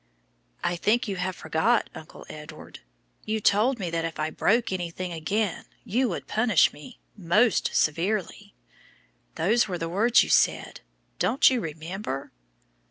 "I 0.63 0.77
think 0.77 1.07
you 1.07 1.17
have 1.17 1.35
forgot, 1.35 1.87
Uncle 1.93 2.25
Edward. 2.27 2.79
You 3.23 3.39
told 3.39 3.77
me 3.77 3.91
that 3.91 4.03
if 4.03 4.19
I 4.19 4.31
broke 4.31 4.71
anything 4.71 5.13
again 5.13 5.65
you 5.83 6.09
would 6.09 6.25
punish 6.25 6.73
me 6.73 6.97
'most 7.15 7.69
severely.' 7.75 8.55
Those 9.35 9.67
were 9.67 9.77
the 9.77 9.87
words 9.89 10.23
you 10.23 10.29
said; 10.31 10.81
don't 11.19 11.47
you 11.51 11.61
remember?" 11.61 12.31